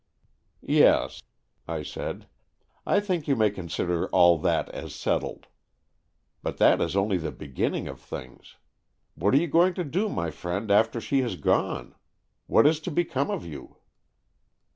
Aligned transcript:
"Yes," 0.65 1.21
I 1.67 1.83
said. 1.83 2.25
"I 2.87 2.99
think 2.99 3.27
you 3.27 3.35
may 3.35 3.51
con 3.51 3.69
sider 3.69 4.07
all 4.09 4.39
that 4.39 4.67
as 4.69 4.95
settled. 4.95 5.45
But 6.41 6.57
that 6.57 6.81
is 6.81 6.95
only 6.95 7.17
the 7.17 7.31
beginning 7.31 7.87
of 7.87 7.99
things. 7.99 8.55
What 9.13 9.35
are 9.35 9.39
you 9.39 9.45
going 9.47 9.75
to 9.75 9.83
do, 9.83 10.09
my 10.09 10.31
friend, 10.31 10.71
after 10.71 10.99
she 10.99 11.19
has 11.21 11.35
gone? 11.35 11.93
What 12.47 12.65
is 12.65 12.79
to 12.79 12.89
become 12.89 13.29
of 13.29 13.45
you 13.45 13.75